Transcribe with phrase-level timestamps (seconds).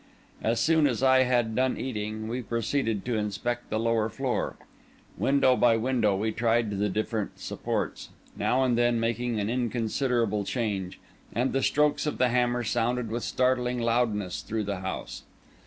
[0.41, 4.55] As soon as I had done eating, we proceeded to inspect the lower floor.
[5.15, 10.99] Window by window we tried the different supports, now and then making an inconsiderable change;
[11.35, 15.21] and the strokes of the hammer sounded with startling loudness through the house.